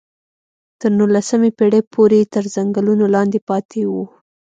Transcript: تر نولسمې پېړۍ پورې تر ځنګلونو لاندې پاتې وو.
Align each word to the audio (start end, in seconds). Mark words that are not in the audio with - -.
تر 0.79 0.91
نولسمې 0.99 1.49
پېړۍ 1.57 1.81
پورې 1.93 2.19
تر 2.33 2.43
ځنګلونو 2.55 3.05
لاندې 3.15 3.39
پاتې 3.49 3.81
وو. 3.91 4.03